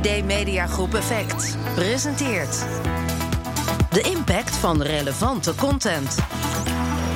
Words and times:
FD 0.00 0.24
Mediagroep 0.24 0.94
Effect 0.94 1.56
presenteert 1.74 2.64
de 3.90 4.00
impact 4.00 4.56
van 4.56 4.82
relevante 4.82 5.54
content. 5.54 6.18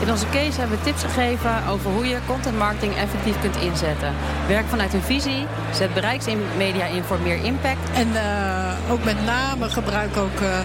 In 0.01 0.11
onze 0.11 0.29
case 0.29 0.61
hebben 0.61 0.79
we 0.79 0.85
tips 0.85 1.03
gegeven 1.03 1.67
over 1.67 1.91
hoe 1.91 2.07
je 2.07 2.19
content 2.27 2.59
marketing 2.59 2.95
effectief 2.97 3.41
kunt 3.41 3.57
inzetten. 3.57 4.15
Werk 4.49 4.67
vanuit 4.67 4.95
een 4.95 5.03
visie, 5.03 5.47
zet 5.73 5.95
bereiksmedia 5.95 6.85
in 6.85 7.03
voor 7.03 7.19
meer 7.21 7.45
impact. 7.45 7.91
En 7.95 8.09
uh, 8.09 8.91
ook 8.91 9.05
met 9.05 9.25
name 9.25 9.69
gebruik 9.71 10.17
ook 10.17 10.41
uh, 10.41 10.59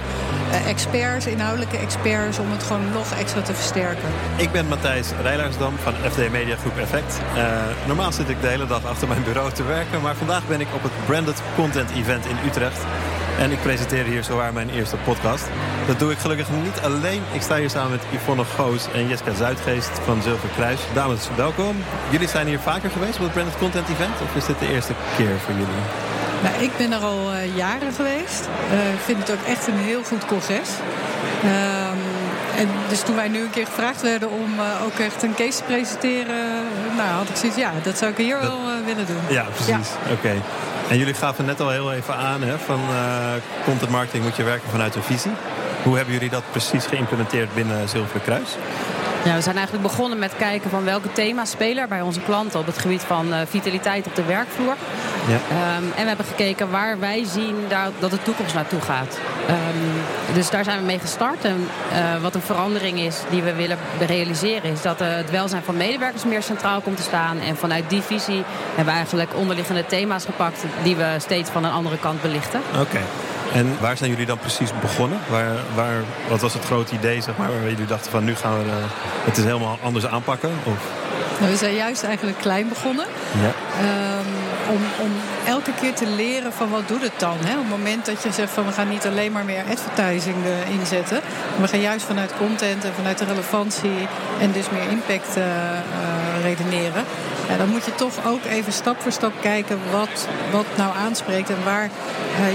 experts, 0.52 1.26
inhoudelijke 1.26 1.78
experts, 1.78 2.40
om 2.40 2.52
het 2.52 2.64
gewoon 2.64 2.92
nog 2.92 3.12
extra 3.12 3.42
te 3.42 3.54
versterken. 3.54 4.10
Ik 4.36 4.52
ben 4.52 4.68
Matthijs 4.68 5.08
Rijlaarsdam 5.22 5.74
van 5.78 5.94
FD 6.12 6.32
Media 6.32 6.56
Groep 6.56 6.78
Effect. 6.78 7.20
Uh, 7.36 7.44
normaal 7.88 8.12
zit 8.12 8.30
ik 8.30 8.42
de 8.42 8.48
hele 8.48 8.68
dag 8.68 8.86
achter 8.86 9.08
mijn 9.08 9.24
bureau 9.24 9.52
te 9.52 9.64
werken, 9.64 10.02
maar 10.02 10.16
vandaag 10.16 10.48
ben 10.48 10.62
ik 10.62 10.68
op 10.74 10.84
het 10.84 10.92
Branded 11.06 11.42
Content 11.56 11.90
Event 11.92 12.26
in 12.26 12.38
Utrecht. 12.48 12.82
En 13.40 13.52
ik 13.52 13.62
presenteer 13.62 14.04
hier 14.04 14.24
zowaar 14.24 14.54
mijn 14.54 14.70
eerste 14.70 14.96
podcast. 14.96 15.48
Dat 15.88 16.00
doe 16.00 16.12
ik 16.12 16.18
gelukkig 16.18 16.48
niet 16.64 16.80
alleen. 16.84 17.22
Ik 17.34 17.42
sta 17.42 17.56
hier 17.56 17.70
samen 17.70 17.92
met 17.92 18.02
Yvonne 18.12 18.46
Goos 18.46 18.88
en 18.94 19.08
Jessica 19.08 19.34
Zuidgeest 19.34 20.00
van 20.06 20.22
Zilver 20.22 20.50
Kruis. 20.50 20.80
Dames, 20.94 21.28
welkom. 21.36 21.76
Jullie 22.10 22.28
zijn 22.28 22.48
hier 22.48 22.60
vaker 22.60 22.90
geweest 22.90 23.18
op 23.18 23.24
het 23.24 23.34
Branded 23.34 23.58
Content 23.58 23.90
Event? 23.90 24.22
Of 24.22 24.36
is 24.36 24.46
dit 24.46 24.60
de 24.60 24.74
eerste 24.74 24.94
keer 25.18 25.40
voor 25.40 25.54
jullie? 25.54 26.09
Nou, 26.44 26.64
ik 26.64 26.78
ben 26.78 26.92
er 26.92 27.00
al 27.00 27.34
uh, 27.34 27.56
jaren 27.56 27.94
geweest. 27.94 28.48
Uh, 28.74 28.94
ik 28.94 29.00
vind 29.06 29.18
het 29.18 29.32
ook 29.32 29.46
echt 29.48 29.68
een 29.68 29.78
heel 29.78 30.04
goed 30.04 30.26
congres. 30.26 30.70
Um, 31.44 32.00
en 32.58 32.68
dus 32.90 33.02
toen 33.02 33.16
wij 33.16 33.28
nu 33.28 33.42
een 33.42 33.50
keer 33.50 33.66
gevraagd 33.66 34.02
werden 34.02 34.30
om 34.32 34.54
uh, 34.56 34.86
ook 34.86 35.00
echt 35.00 35.24
een 35.24 35.36
case 35.36 35.58
te 35.58 35.64
presenteren... 35.64 36.36
nou, 36.98 37.10
had 37.10 37.30
ik 37.30 37.36
zoiets, 37.36 37.58
ja, 37.58 37.72
dat 37.84 37.98
zou 37.98 38.12
ik 38.12 38.18
hier 38.18 38.40
dat... 38.42 38.50
wel 38.50 38.60
willen 38.86 39.06
doen. 39.06 39.22
Ja, 39.30 39.44
precies. 39.44 39.68
Ja. 39.68 39.80
Oké. 40.04 40.14
Okay. 40.14 40.42
En 40.90 40.98
jullie 40.98 41.14
gaven 41.14 41.46
net 41.46 41.60
al 41.60 41.70
heel 41.70 41.94
even 41.94 42.16
aan, 42.16 42.42
hè, 42.42 42.58
van 42.58 42.80
uh, 42.92 43.32
content 43.64 43.92
marketing 43.92 44.24
moet 44.24 44.36
je 44.36 44.44
werken 44.44 44.70
vanuit 44.70 44.96
een 44.96 45.04
visie. 45.04 45.32
Hoe 45.84 45.96
hebben 45.96 46.14
jullie 46.14 46.30
dat 46.30 46.44
precies 46.52 46.86
geïmplementeerd 46.86 47.54
binnen 47.54 47.90
Zilveren 47.90 48.22
Kruis? 48.22 48.50
Ja, 49.24 49.36
we 49.36 49.42
zijn 49.42 49.56
eigenlijk 49.56 49.88
begonnen 49.88 50.20
met 50.20 50.32
kijken 50.38 50.70
van 50.70 50.84
welke 50.84 51.12
thema's 51.12 51.50
spelen 51.50 51.90
bij 51.90 52.02
onze 52.02 52.20
klanten 52.20 52.60
op 52.60 52.66
het 52.66 52.78
gebied 52.78 53.02
van 53.02 53.28
uh, 53.28 53.40
vitaliteit 53.50 54.06
op 54.06 54.16
de 54.16 54.24
werkvloer. 54.24 54.76
Ja. 55.30 55.78
Um, 55.78 55.84
en 55.96 56.02
we 56.02 56.08
hebben 56.08 56.26
gekeken 56.26 56.70
waar 56.72 57.00
wij 57.00 57.26
zien 57.26 57.56
dat, 57.68 57.92
dat 58.00 58.12
de 58.12 58.24
toekomst 58.24 58.54
naartoe 58.54 58.82
gaat. 58.82 59.18
Um, 59.50 59.56
dus 60.34 60.50
daar 60.50 60.64
zijn 60.64 60.80
we 60.80 60.86
mee 60.86 61.00
gestart. 61.00 61.44
En 61.46 61.68
uh, 61.92 62.22
wat 62.22 62.36
een 62.36 62.42
verandering 62.42 63.00
is 63.00 63.16
die 63.30 63.42
we 63.42 63.54
willen 63.54 63.78
realiseren, 64.08 64.72
is 64.72 64.82
dat 64.82 65.02
uh, 65.02 65.08
het 65.12 65.32
welzijn 65.32 65.64
van 65.64 65.78
medewerkers 65.78 66.24
meer 66.24 66.44
centraal 66.44 66.82
komt 66.82 66.98
te 66.98 67.04
staan. 67.04 67.40
En 67.40 67.58
vanuit 67.58 67.90
die 67.90 68.02
visie 68.02 68.44
hebben 68.68 68.86
we 68.86 68.92
eigenlijk 68.92 69.36
onderliggende 69.36 69.86
thema's 69.86 70.26
gepakt 70.26 70.64
die 70.84 70.96
we 70.96 71.16
steeds 71.18 71.50
van 71.50 71.64
een 71.64 71.72
andere 71.72 71.98
kant 71.98 72.22
belichten. 72.22 72.62
Oké. 72.72 72.82
Okay. 72.82 73.04
En 73.54 73.78
waar 73.80 73.98
zijn 73.98 74.10
jullie 74.10 74.26
dan 74.26 74.38
precies 74.38 74.70
begonnen? 74.82 75.20
Waar, 75.30 75.56
waar, 75.76 76.04
wat 76.30 76.42
was 76.42 76.54
het 76.54 76.66
grote 76.66 76.94
idee, 76.94 77.22
zeg 77.22 77.38
maar, 77.38 77.48
waar 77.48 77.70
jullie 77.70 77.86
dachten 77.86 78.12
van 78.12 78.24
nu 78.24 78.36
gaan 78.36 78.58
we 78.58 78.72
het 79.26 79.38
is 79.38 79.44
helemaal 79.44 79.78
anders 79.84 80.08
aanpakken? 80.08 80.50
Of? 80.64 80.78
Nou, 81.40 81.52
we 81.52 81.58
zijn 81.58 81.76
juist 81.76 82.04
eigenlijk 82.04 82.38
klein 82.38 82.70
begonnen. 82.70 83.06
Ja. 83.42 83.52
Um, 83.82 84.39
om, 84.70 84.82
om 85.06 85.12
elke 85.46 85.74
keer 85.74 85.94
te 85.94 86.08
leren 86.08 86.54
van 86.54 86.70
wat 86.70 86.88
doet 86.88 87.02
het 87.02 87.20
dan. 87.20 87.38
Hè? 87.40 87.54
Op 87.54 87.60
het 87.60 87.70
moment 87.70 88.06
dat 88.06 88.24
je 88.24 88.32
zegt 88.32 88.52
van 88.52 88.66
we 88.66 88.72
gaan 88.72 88.90
niet 88.90 89.06
alleen 89.06 89.32
maar 89.32 89.46
meer 89.46 89.64
advertising 89.70 90.36
uh, 90.46 90.70
inzetten. 90.70 91.22
We 91.62 91.68
gaan 91.68 91.82
juist 91.82 92.06
vanuit 92.06 92.38
content 92.38 92.84
en 92.84 92.94
vanuit 92.94 93.18
de 93.18 93.26
relevantie 93.26 94.08
en 94.40 94.52
dus 94.52 94.70
meer 94.70 94.90
impact 94.90 95.38
uh, 95.38 95.44
uh, 95.44 96.44
redeneren. 96.44 97.04
Ja, 97.50 97.58
dan 97.58 97.70
moet 97.70 97.86
je 97.86 97.96
toch 97.96 98.26
ook 98.26 98.46
even 98.46 98.74
stap 98.74 99.02
voor 99.02 99.12
stap 99.12 99.34
kijken 99.42 99.80
wat, 99.92 100.28
wat 100.52 100.66
nou 100.78 100.96
aanspreekt 100.96 101.50
en 101.50 101.64
waar 101.64 101.90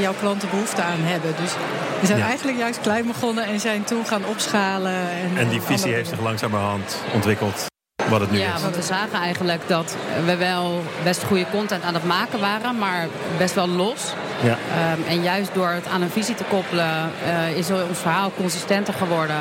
jouw 0.00 0.14
klanten 0.20 0.48
behoefte 0.50 0.82
aan 0.82 1.00
hebben. 1.00 1.34
Dus 1.40 1.52
we 2.00 2.06
zijn 2.06 2.18
ja. 2.18 2.26
eigenlijk 2.26 2.58
juist 2.58 2.80
klein 2.80 3.06
begonnen 3.06 3.44
en 3.44 3.60
zijn 3.60 3.84
toen 3.84 4.06
gaan 4.06 4.24
opschalen. 4.26 4.92
En, 4.92 5.36
en 5.36 5.48
die 5.48 5.60
visie 5.60 5.92
heeft 5.92 6.08
zich 6.08 6.20
langzamerhand 6.20 6.96
ontwikkeld 7.14 7.72
wat 8.08 8.20
het 8.20 8.30
nu 8.30 8.38
ja, 8.38 8.54
is. 8.54 8.62
want 8.62 8.76
we 8.76 8.82
zagen 8.82 9.18
eigenlijk 9.18 9.62
dat 9.66 9.96
we 10.24 10.36
wel 10.36 10.82
best 11.02 11.22
goede 11.22 11.46
content 11.50 11.84
aan 11.84 11.94
het 11.94 12.04
maken 12.04 12.40
waren, 12.40 12.78
maar 12.78 13.06
best 13.38 13.54
wel 13.54 13.68
los. 13.68 14.12
Ja. 14.42 14.58
Um, 14.92 15.04
en 15.08 15.22
juist 15.22 15.54
door 15.54 15.68
het 15.68 15.86
aan 15.86 16.02
een 16.02 16.10
visie 16.10 16.34
te 16.34 16.44
koppelen, 16.44 17.10
uh, 17.26 17.56
is 17.56 17.70
ons 17.70 17.98
verhaal 17.98 18.32
consistenter 18.36 18.94
geworden 18.94 19.36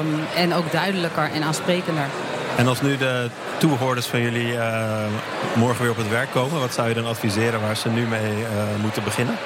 um, 0.00 0.20
en 0.36 0.54
ook 0.54 0.72
duidelijker 0.72 1.30
en 1.34 1.42
aansprekender. 1.42 2.04
En 2.56 2.66
als 2.66 2.80
nu 2.80 2.96
de 2.96 3.30
toehoorders 3.58 4.06
van 4.06 4.20
jullie 4.20 4.52
uh, 4.52 5.04
morgen 5.54 5.82
weer 5.82 5.90
op 5.90 5.96
het 5.96 6.08
werk 6.08 6.30
komen, 6.32 6.60
wat 6.60 6.74
zou 6.74 6.88
je 6.88 6.94
dan 6.94 7.06
adviseren 7.06 7.60
waar 7.60 7.76
ze 7.76 7.88
nu 7.88 8.06
mee 8.06 8.32
uh, 8.32 8.46
moeten 8.82 9.04
beginnen? 9.04 9.36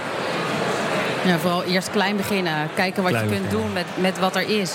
Ja, 1.24 1.38
vooral 1.38 1.64
eerst 1.64 1.90
klein 1.90 2.16
beginnen. 2.16 2.68
Kijken 2.74 3.02
wat 3.02 3.12
klein 3.12 3.28
je 3.28 3.30
kunt 3.30 3.42
beginnen. 3.42 3.66
doen 3.66 3.72
met, 3.72 3.86
met 3.94 4.18
wat 4.18 4.36
er 4.36 4.60
is. 4.60 4.72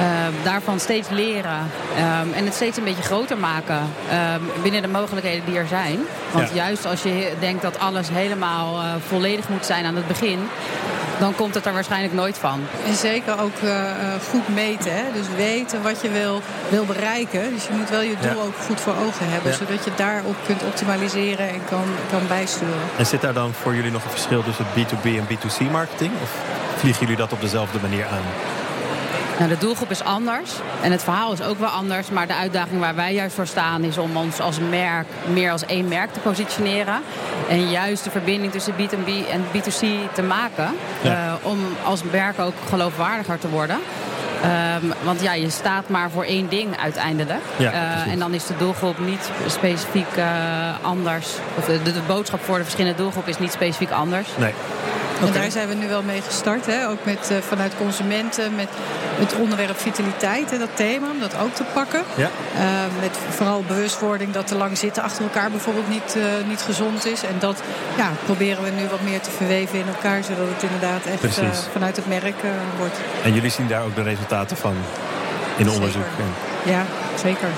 Uh, 0.00 0.06
daarvan 0.44 0.80
steeds 0.80 1.08
leren 1.08 1.70
um, 1.96 2.32
en 2.32 2.44
het 2.44 2.54
steeds 2.54 2.76
een 2.76 2.84
beetje 2.84 3.02
groter 3.02 3.38
maken 3.38 3.76
um, 3.76 4.62
binnen 4.62 4.82
de 4.82 4.88
mogelijkheden 4.88 5.44
die 5.44 5.56
er 5.56 5.66
zijn. 5.66 5.98
Want 6.32 6.48
ja. 6.48 6.54
juist 6.54 6.86
als 6.86 7.02
je 7.02 7.32
denkt 7.40 7.62
dat 7.62 7.78
alles 7.78 8.08
helemaal 8.08 8.82
uh, 8.82 8.92
volledig 9.06 9.48
moet 9.48 9.66
zijn 9.66 9.84
aan 9.84 9.96
het 9.96 10.06
begin, 10.06 10.38
dan 11.18 11.34
komt 11.34 11.54
het 11.54 11.66
er 11.66 11.72
waarschijnlijk 11.72 12.14
nooit 12.14 12.38
van. 12.38 12.60
En 12.86 12.94
zeker 12.94 13.40
ook 13.40 13.60
uh, 13.64 13.72
goed 14.30 14.48
meten. 14.48 14.92
Hè? 14.94 15.02
Dus 15.12 15.26
weten 15.36 15.82
wat 15.82 16.00
je 16.02 16.10
wil, 16.10 16.42
wil 16.68 16.84
bereiken. 16.84 17.54
Dus 17.54 17.66
je 17.66 17.72
moet 17.72 17.90
wel 17.90 18.00
je 18.00 18.14
doel 18.20 18.36
ja. 18.36 18.42
ook 18.46 18.56
goed 18.66 18.80
voor 18.80 18.94
ogen 19.06 19.30
hebben. 19.30 19.50
Ja. 19.50 19.56
Zodat 19.56 19.84
je 19.84 19.90
daarop 19.96 20.36
kunt 20.46 20.62
optimaliseren 20.62 21.48
en 21.48 21.60
kan, 21.68 21.84
kan 22.10 22.20
bijsturen. 22.28 22.80
En 22.96 23.06
zit 23.06 23.20
daar 23.20 23.34
dan 23.34 23.52
voor 23.52 23.74
jullie 23.74 23.90
nog 23.90 24.04
een 24.04 24.10
verschil 24.10 24.42
tussen 24.42 24.64
B2B 24.64 25.04
en 25.04 25.26
B2C 25.26 25.70
marketing? 25.70 26.12
Of 26.22 26.30
vliegen 26.76 27.00
jullie 27.00 27.16
dat 27.16 27.32
op 27.32 27.40
dezelfde 27.40 27.78
manier 27.80 28.06
aan? 28.06 28.58
Nou, 29.40 29.52
de 29.52 29.58
doelgroep 29.58 29.90
is 29.90 30.04
anders 30.04 30.50
en 30.82 30.90
het 30.90 31.02
verhaal 31.02 31.32
is 31.32 31.42
ook 31.42 31.58
wel 31.58 31.68
anders. 31.68 32.10
Maar 32.10 32.26
de 32.26 32.34
uitdaging 32.34 32.80
waar 32.80 32.94
wij 32.94 33.14
juist 33.14 33.34
voor 33.34 33.46
staan 33.46 33.84
is 33.84 33.98
om 33.98 34.16
ons 34.16 34.40
als 34.40 34.58
merk 34.70 35.06
meer 35.32 35.50
als 35.50 35.66
één 35.66 35.88
merk 35.88 36.12
te 36.12 36.20
positioneren. 36.20 37.00
En 37.48 37.70
juist 37.70 38.04
de 38.04 38.10
verbinding 38.10 38.52
tussen 38.52 38.74
B2B 38.74 39.30
en 39.30 39.44
B2C 39.52 40.12
te 40.12 40.22
maken. 40.22 40.74
Ja. 41.00 41.26
Uh, 41.26 41.46
om 41.46 41.58
als 41.84 42.02
merk 42.02 42.38
ook 42.38 42.54
geloofwaardiger 42.68 43.38
te 43.38 43.48
worden. 43.48 43.78
Um, 44.82 44.92
want 45.02 45.22
ja, 45.22 45.32
je 45.32 45.50
staat 45.50 45.88
maar 45.88 46.10
voor 46.10 46.24
één 46.24 46.48
ding 46.48 46.76
uiteindelijk. 46.80 47.42
Ja, 47.56 47.72
uh, 47.72 48.12
en 48.12 48.18
dan 48.18 48.34
is 48.34 48.46
de 48.46 48.56
doelgroep 48.56 48.98
niet 48.98 49.30
specifiek 49.46 50.16
uh, 50.16 50.24
anders. 50.82 51.28
Of 51.56 51.64
de, 51.64 51.82
de, 51.82 51.92
boodschap 52.06 52.44
voor 52.44 52.56
de 52.56 52.62
verschillende 52.62 52.96
doelgroepen 52.96 53.32
is 53.32 53.38
niet 53.38 53.52
specifiek 53.52 53.90
anders. 53.90 54.28
Nee. 54.38 54.54
Okay. 55.20 55.34
En 55.34 55.40
daar 55.40 55.50
zijn 55.50 55.68
we 55.68 55.74
nu 55.74 55.88
wel 55.88 56.02
mee 56.02 56.22
gestart. 56.22 56.66
Hè? 56.66 56.88
Ook 56.88 57.04
met, 57.04 57.28
uh, 57.32 57.38
vanuit 57.38 57.72
consumenten, 57.76 58.54
met 58.54 58.68
het 59.18 59.34
onderwerp 59.36 59.78
vitaliteit, 59.80 60.50
hè, 60.50 60.58
dat 60.58 60.68
thema, 60.74 61.10
om 61.10 61.20
dat 61.20 61.34
ook 61.42 61.54
te 61.54 61.64
pakken. 61.74 62.02
Ja. 62.14 62.30
Uh, 62.54 62.60
met 63.00 63.18
vooral 63.28 63.64
bewustwording 63.66 64.32
dat 64.32 64.46
te 64.46 64.56
lang 64.56 64.78
zitten 64.78 65.02
achter 65.02 65.22
elkaar 65.22 65.50
bijvoorbeeld 65.50 65.88
niet, 65.88 66.14
uh, 66.16 66.22
niet 66.48 66.60
gezond 66.60 67.06
is. 67.06 67.22
En 67.22 67.34
dat 67.38 67.62
ja, 67.96 68.10
proberen 68.24 68.62
we 68.62 68.70
nu 68.70 68.88
wat 68.90 69.00
meer 69.02 69.20
te 69.20 69.30
verweven 69.30 69.78
in 69.78 69.86
elkaar, 69.86 70.24
zodat 70.24 70.46
het 70.48 70.62
inderdaad 70.62 71.04
echt 71.04 71.40
vanuit 71.72 71.96
het 71.96 72.08
merk 72.08 72.36
wordt. 72.78 72.96
En 73.24 73.34
jullie 73.34 73.50
zien 73.50 73.68
daar 73.68 73.82
ook 73.82 73.94
de 73.94 74.02
resultaten 74.02 74.56
van 74.56 74.74
in 75.56 75.64
zeker. 75.64 75.72
onderzoek? 75.72 76.04
Ja, 76.64 76.84
zeker 77.22 77.48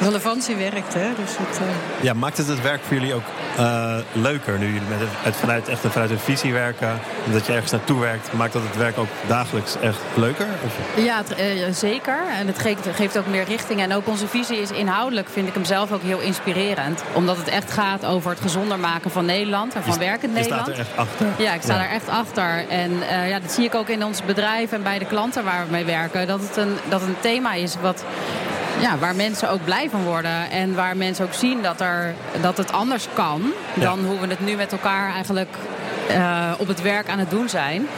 relevantie 0.00 0.56
werkt. 0.56 0.94
Hè? 0.94 1.08
Dus 1.16 1.36
het, 1.38 1.60
uh... 1.60 2.04
Ja, 2.04 2.12
maakt 2.12 2.36
het 2.36 2.46
het 2.46 2.62
werk 2.62 2.80
voor 2.82 2.96
jullie 2.96 3.14
ook 3.14 3.22
uh, 3.58 3.96
leuker 4.12 4.58
nu 4.58 4.66
jullie 4.66 4.88
met 4.88 4.98
het, 5.22 5.36
vanuit, 5.36 5.68
echt 5.68 5.80
vanuit 5.88 6.10
een 6.10 6.18
visie 6.18 6.52
werken? 6.52 7.00
Dat 7.32 7.46
je 7.46 7.52
ergens 7.52 7.72
naartoe 7.72 8.00
werkt, 8.00 8.32
maakt 8.32 8.52
dat 8.52 8.62
het 8.62 8.76
werk 8.76 8.98
ook 8.98 9.08
dagelijks 9.26 9.76
echt 9.80 9.98
leuker? 10.14 10.46
Of? 10.64 11.04
Ja, 11.04 11.16
het, 11.16 11.40
uh, 11.40 11.66
zeker. 11.72 12.18
En 12.38 12.46
het 12.46 12.58
geeft, 12.58 12.88
geeft, 12.94 13.18
ook 13.18 13.26
meer 13.26 13.44
richting. 13.44 13.80
En 13.80 13.94
ook 13.94 14.08
onze 14.08 14.26
visie 14.26 14.60
is 14.60 14.70
inhoudelijk, 14.70 15.28
vind 15.28 15.48
ik 15.48 15.54
hem 15.54 15.64
zelf 15.64 15.92
ook 15.92 16.02
heel 16.02 16.20
inspirerend. 16.20 17.02
Omdat 17.12 17.36
het 17.36 17.48
echt 17.48 17.70
gaat 17.70 18.04
over 18.04 18.30
het 18.30 18.40
gezonder 18.40 18.78
maken 18.78 19.10
van 19.10 19.24
Nederland 19.24 19.74
en 19.74 19.82
van 19.82 19.98
werkend 19.98 20.32
Nederland. 20.32 20.66
Je 20.66 20.72
staat 20.72 20.86
er 20.86 20.90
echt 20.90 21.10
achter. 21.10 21.26
Ja, 21.38 21.52
ik 21.52 21.62
sta 21.62 21.74
ja. 21.74 21.82
er 21.82 21.90
echt 21.90 22.08
achter. 22.08 22.68
En 22.68 22.90
ja, 23.28 23.40
dat 23.40 23.52
zie 23.52 23.64
ik 23.64 23.74
ook 23.74 23.88
in 23.88 24.04
ons 24.04 24.24
bedrijf 24.24 24.72
en 24.72 24.82
bij 24.82 24.98
de 24.98 25.06
klanten 25.06 25.44
waar 25.44 25.64
we 25.64 25.70
mee 25.70 25.84
werken. 25.84 26.26
Dat 26.26 26.40
het 26.40 26.56
een, 26.56 26.76
dat 26.88 27.00
het 27.00 27.08
een 27.08 27.20
thema 27.20 27.52
is 27.52 27.76
wat 27.80 28.04
ja, 28.80 28.98
waar 28.98 29.14
mensen 29.14 29.50
ook 29.50 29.64
blij 29.64 29.90
van 29.90 30.02
worden. 30.02 30.50
En 30.50 30.74
waar 30.74 30.96
mensen 30.96 31.24
ook 31.24 31.34
zien 31.34 31.62
dat, 31.62 31.80
er, 31.80 32.14
dat 32.40 32.56
het 32.56 32.72
anders 32.72 33.06
kan 33.12 33.42
dan 33.74 34.00
ja. 34.00 34.06
hoe 34.06 34.20
we 34.20 34.26
het 34.26 34.40
nu 34.40 34.56
met 34.56 34.72
elkaar 34.72 35.12
eigenlijk 35.12 35.56
uh, 36.10 36.50
op 36.58 36.68
het 36.68 36.82
werk 36.82 37.08
aan 37.08 37.18
het 37.18 37.30
doen 37.30 37.48
zijn. 37.48 37.88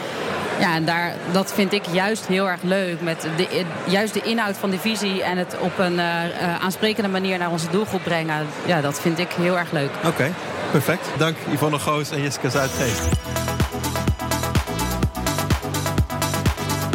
Ja, 0.59 0.75
en 0.75 0.85
daar, 0.85 1.15
dat 1.33 1.53
vind 1.53 1.73
ik 1.73 1.83
juist 1.91 2.27
heel 2.27 2.49
erg 2.49 2.63
leuk. 2.63 3.01
Met 3.01 3.27
de, 3.37 3.65
juist 3.85 4.15
de 4.15 4.23
inhoud 4.23 4.57
van 4.57 4.71
de 4.71 4.79
visie 4.79 5.23
en 5.23 5.39
het 5.39 5.57
op 5.59 5.79
een 5.79 5.93
uh, 5.93 6.25
uh, 6.25 6.63
aansprekende 6.63 7.09
manier 7.09 7.39
naar 7.39 7.51
onze 7.51 7.71
doelgroep 7.71 8.03
brengen. 8.03 8.47
Ja, 8.65 8.81
dat 8.81 9.01
vind 9.01 9.19
ik 9.19 9.29
heel 9.33 9.59
erg 9.59 9.73
leuk. 9.73 9.91
Oké, 9.97 10.07
okay, 10.07 10.33
perfect. 10.71 11.09
Dank 11.17 11.37
Yvonne 11.51 11.79
Goos 11.79 12.11
en 12.11 12.23
Jessica 12.23 12.49
Zuidgeest. 12.49 13.09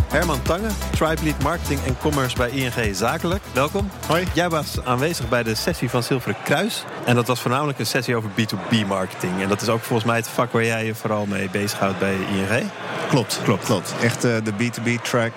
Herman 0.07 0.41
Tange, 0.41 0.67
Tribe 0.91 1.23
Lead 1.23 1.43
Marketing 1.43 1.79
en 1.83 1.97
Commerce 1.97 2.37
bij 2.37 2.49
ING 2.49 2.95
Zakelijk. 2.95 3.43
Welkom. 3.53 3.89
Hoi. 4.07 4.25
Jij 4.33 4.49
was 4.49 4.83
aanwezig 4.83 5.29
bij 5.29 5.43
de 5.43 5.55
sessie 5.55 5.89
van 5.89 6.03
Zilveren 6.03 6.37
Kruis. 6.43 6.83
En 7.05 7.15
dat 7.15 7.27
was 7.27 7.41
voornamelijk 7.41 7.79
een 7.79 7.85
sessie 7.85 8.15
over 8.15 8.29
B2B 8.29 8.87
marketing. 8.87 9.41
En 9.41 9.49
dat 9.49 9.61
is 9.61 9.69
ook 9.69 9.81
volgens 9.81 10.07
mij 10.07 10.17
het 10.17 10.27
vak 10.27 10.51
waar 10.51 10.65
jij 10.65 10.85
je 10.85 10.95
vooral 10.95 11.25
mee 11.25 11.49
bezighoudt 11.49 11.99
bij 11.99 12.13
ING. 12.13 12.69
Klopt, 13.09 13.39
klopt, 13.43 13.65
klopt. 13.65 13.93
Echt 14.01 14.25
uh, 14.25 14.35
de 14.43 14.51
B2B-track, 14.51 15.31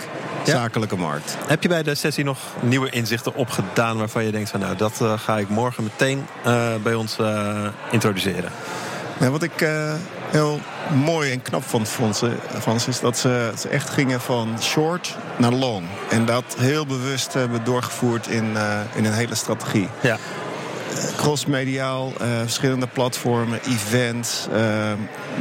zakelijke 0.45 0.97
markt. 0.97 1.37
Heb 1.47 1.63
je 1.63 1.69
bij 1.69 1.83
de 1.83 1.95
sessie 1.95 2.25
nog 2.25 2.39
nieuwe 2.61 2.91
inzichten 2.91 3.35
opgedaan 3.35 3.99
waarvan 3.99 4.25
je 4.25 4.31
denkt 4.31 4.51
van 4.51 4.61
nou 4.61 4.77
dat 4.77 4.99
uh, 5.03 5.19
ga 5.19 5.39
ik 5.39 5.49
morgen 5.49 5.83
meteen 5.83 6.27
uh, 6.47 6.75
bij 6.83 6.95
ons 6.95 7.17
introduceren? 7.91 8.53
Wat 9.29 9.43
ik 9.43 9.67
heel 10.31 10.61
mooi 10.95 11.33
en 11.33 11.43
knap 11.43 11.63
vond 11.63 11.89
van 11.89 12.81
ze, 12.81 12.89
is 12.89 13.01
dat 13.01 13.19
ze, 13.19 13.53
echt 13.71 13.91
gingen 13.91 14.21
van 14.21 14.57
short 14.61 15.17
naar 15.37 15.53
long. 15.53 15.85
En 16.11 16.25
dat 16.25 16.45
heel 16.59 16.87
bewust 16.87 17.33
hebben 17.33 17.65
doorgevoerd 17.65 18.27
in, 18.27 18.57
in 18.95 19.05
een 19.05 19.13
hele 19.13 19.35
strategie. 19.35 19.89
Ja 20.01 20.19
crossmediaal, 21.17 22.13
uh, 22.21 22.27
verschillende 22.41 22.87
platformen, 22.87 23.61
events, 23.65 24.47
uh, 24.49 24.57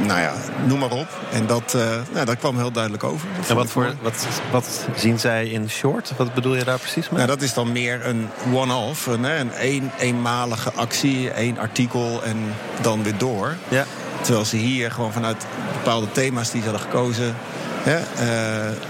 nou 0.06 0.20
ja, 0.20 0.32
noem 0.66 0.78
maar 0.78 0.90
op. 0.90 1.08
En 1.32 1.46
dat, 1.46 1.72
uh, 1.76 1.82
nou, 2.12 2.26
dat 2.26 2.38
kwam 2.38 2.56
heel 2.56 2.70
duidelijk 2.70 3.04
over. 3.04 3.28
En 3.48 3.54
wat, 3.54 3.70
voor, 3.70 3.94
wat, 4.02 4.26
wat 4.52 4.86
zien 4.96 5.18
zij 5.18 5.46
in 5.46 5.70
short? 5.70 6.12
Wat 6.16 6.34
bedoel 6.34 6.56
je 6.56 6.64
daar 6.64 6.78
precies 6.78 7.08
mee? 7.08 7.18
Nou, 7.18 7.26
dat 7.26 7.42
is 7.42 7.54
dan 7.54 7.72
meer 7.72 8.06
een 8.06 8.28
one-off, 8.52 9.06
een, 9.06 9.24
een, 9.24 9.50
een 9.60 9.90
eenmalige 9.98 10.72
actie, 10.72 11.30
één 11.30 11.58
artikel 11.58 12.22
en 12.22 12.36
dan 12.80 13.02
weer 13.02 13.18
door. 13.18 13.56
Ja. 13.68 13.84
Terwijl 14.20 14.44
ze 14.44 14.56
hier 14.56 14.90
gewoon 14.90 15.12
vanuit 15.12 15.46
bepaalde 15.72 16.12
thema's 16.12 16.50
die 16.50 16.62
ze 16.62 16.68
hadden 16.68 16.86
gekozen... 16.86 17.36
Hè, 17.82 17.98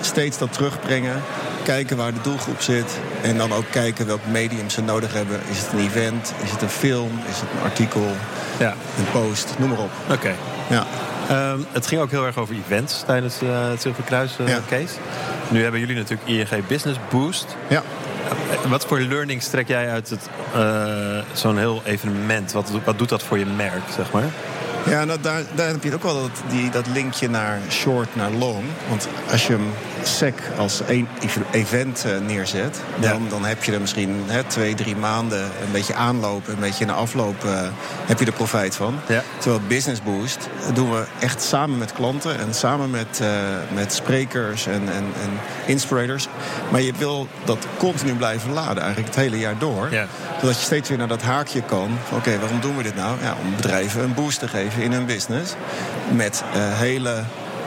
steeds 0.00 0.38
dat 0.38 0.52
terugbrengen 0.52 1.22
kijken 1.62 1.96
waar 1.96 2.12
de 2.14 2.20
doelgroep 2.22 2.60
zit. 2.60 2.98
En 3.22 3.36
dan 3.38 3.52
ook 3.52 3.64
kijken 3.70 4.06
welk 4.06 4.20
medium 4.30 4.70
ze 4.70 4.82
nodig 4.82 5.12
hebben. 5.12 5.40
Is 5.50 5.58
het 5.58 5.72
een 5.72 5.78
event? 5.78 6.32
Is 6.42 6.50
het 6.50 6.62
een 6.62 6.68
film? 6.68 7.10
Is 7.28 7.40
het 7.40 7.48
een 7.56 7.62
artikel? 7.62 8.06
Ja. 8.58 8.74
Een 8.98 9.10
post? 9.12 9.54
Noem 9.58 9.68
maar 9.68 9.78
op. 9.78 9.90
Oké. 10.10 10.32
Ja. 10.68 10.86
Um, 11.52 11.66
het 11.72 11.86
ging 11.86 12.00
ook 12.00 12.10
heel 12.10 12.26
erg 12.26 12.36
over 12.36 12.54
events 12.54 13.02
tijdens 13.06 13.42
uh, 13.42 13.68
het 13.68 13.82
Zilveren 13.82 14.06
Kruis 14.06 14.36
uh, 14.40 14.48
Ja. 14.48 14.58
case. 14.68 14.94
Nu 15.48 15.62
hebben 15.62 15.80
jullie 15.80 15.96
natuurlijk 15.96 16.28
ING 16.28 16.66
Business 16.66 16.98
Boost. 17.10 17.56
Ja. 17.68 17.82
Wat 18.68 18.86
voor 18.86 19.00
learnings 19.00 19.48
trek 19.48 19.68
jij 19.68 19.90
uit 19.90 20.10
het, 20.10 20.28
zo'n 21.32 21.58
heel 21.58 21.82
evenement? 21.84 22.52
Wat, 22.52 22.70
wat 22.84 22.98
doet 22.98 23.08
dat 23.08 23.22
voor 23.22 23.38
je 23.38 23.46
merk, 23.46 23.82
zeg 23.96 24.12
maar? 24.12 24.24
Ja, 24.86 25.04
nou, 25.04 25.20
daar, 25.20 25.42
daar 25.54 25.66
heb 25.66 25.84
je 25.84 25.94
ook 25.94 26.02
wel 26.02 26.22
dat, 26.22 26.30
die, 26.48 26.70
dat 26.70 26.86
linkje 26.86 27.30
naar 27.30 27.58
short, 27.70 28.16
naar 28.16 28.30
long. 28.30 28.64
Want 28.88 29.08
als 29.30 29.46
je 29.46 29.52
hem 29.52 29.72
sec 30.02 30.34
als 30.58 30.82
één 30.86 31.08
event 31.50 32.04
uh, 32.06 32.26
neerzet... 32.26 32.80
Dan, 33.00 33.26
dan 33.28 33.44
heb 33.44 33.64
je 33.64 33.72
er 33.72 33.80
misschien 33.80 34.24
hè, 34.26 34.44
twee, 34.44 34.74
drie 34.74 34.96
maanden 34.96 35.42
een 35.42 35.72
beetje 35.72 35.94
aanlopen... 35.94 36.52
een 36.52 36.60
beetje 36.60 36.80
in 36.80 36.86
de 36.86 36.92
afloop 36.92 37.44
uh, 37.44 37.60
heb 38.06 38.18
je 38.18 38.26
er 38.26 38.32
profijt 38.32 38.74
van. 38.74 39.00
Ja. 39.08 39.22
Terwijl 39.38 39.62
Business 39.68 40.02
Boost 40.02 40.48
doen 40.74 40.90
we 40.90 41.04
echt 41.20 41.42
samen 41.42 41.78
met 41.78 41.92
klanten... 41.92 42.38
en 42.38 42.54
samen 42.54 42.90
met, 42.90 43.20
uh, 43.22 43.28
met 43.74 43.92
sprekers 43.92 44.66
en, 44.66 44.82
en, 44.88 45.04
en 45.22 45.30
inspirators. 45.66 46.28
Maar 46.70 46.80
je 46.80 46.92
wil 46.98 47.28
dat 47.44 47.66
continu 47.78 48.14
blijven 48.14 48.52
laden, 48.52 48.82
eigenlijk 48.82 49.14
het 49.14 49.24
hele 49.24 49.38
jaar 49.38 49.58
door. 49.58 49.88
Ja. 49.90 50.06
Zodat 50.40 50.58
je 50.58 50.64
steeds 50.64 50.88
weer 50.88 50.98
naar 50.98 51.08
dat 51.08 51.22
haakje 51.22 51.62
kan. 51.62 51.98
Oké, 52.06 52.14
okay, 52.14 52.38
waarom 52.38 52.60
doen 52.60 52.76
we 52.76 52.82
dit 52.82 52.96
nou? 52.96 53.16
Ja, 53.22 53.36
om 53.44 53.56
bedrijven 53.56 54.02
een 54.02 54.14
boost 54.14 54.38
te 54.38 54.48
geven 54.48 54.69
in 54.78 54.92
hun 54.92 55.06
business. 55.06 55.54
Met 56.12 56.44
uh, 56.56 56.78
hele 56.78 57.22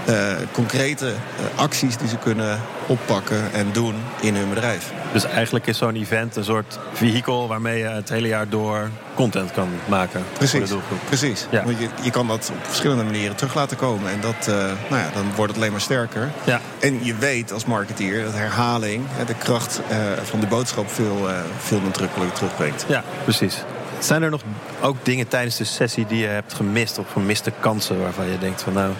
uh, 0.10 0.16
concrete 0.52 1.06
uh, 1.06 1.60
acties 1.60 1.98
die 1.98 2.08
ze 2.08 2.18
kunnen 2.18 2.60
oppakken 2.88 3.54
en 3.54 3.68
doen 3.72 3.96
in 4.22 4.36
hun 4.36 4.50
bedrijf. 4.50 4.92
Dus 5.14 5.24
eigenlijk 5.24 5.68
is 5.68 5.78
zo'n 5.78 5.96
event 5.96 6.36
een 6.36 6.44
soort 6.44 6.80
vehikel 6.94 7.48
waarmee 7.48 7.78
je 7.80 7.86
het 7.86 8.10
hele 8.10 8.28
jaar 8.28 8.50
door 8.50 8.90
content 9.16 9.52
kan 9.52 9.70
maken 9.86 10.24
Precies, 10.34 10.52
voor 10.52 10.60
de 10.60 10.68
doelgroep. 10.68 11.00
precies. 11.06 11.48
Ja. 11.50 11.64
Want 11.64 11.80
je, 11.80 11.88
je 12.02 12.12
kan 12.12 12.28
dat 12.28 12.52
op 12.54 12.66
verschillende 12.66 13.04
manieren 13.04 13.36
terug 13.36 13.56
laten 13.56 13.78
komen. 13.78 14.12
En 14.12 14.22
dat, 14.22 14.48
uh, 14.50 14.56
nou 14.90 15.02
ja, 15.02 15.10
dan 15.14 15.26
wordt 15.36 15.52
het 15.52 15.62
alleen 15.62 15.72
maar 15.72 15.82
sterker. 15.82 16.32
Ja. 16.44 16.62
En 16.80 17.06
je 17.06 17.16
weet 17.16 17.52
als 17.52 17.66
marketeer 17.66 18.24
dat 18.24 18.34
herhaling 18.34 19.06
de 19.26 19.36
kracht 19.36 19.82
van 20.24 20.40
de 20.40 20.48
boodschap 20.48 20.92
veel, 20.92 21.28
veel 21.58 21.82
nadrukkelijker 21.82 22.38
terugbrengt. 22.38 22.86
Ja, 22.88 23.04
precies. 23.24 23.64
Zijn 24.04 24.24
er 24.24 24.30
nog 24.30 24.42
ook 24.82 24.96
dingen 25.04 25.28
tijdens 25.28 25.58
de 25.58 25.64
sessie 25.64 26.06
die 26.06 26.18
je 26.18 26.28
hebt 26.28 26.54
gemist 26.54 26.98
of 26.98 27.12
gemiste 27.12 27.52
kansen 27.60 28.00
waarvan 28.00 28.30
je 28.30 28.38
denkt 28.38 28.62
van 28.62 28.74
nou, 28.74 28.94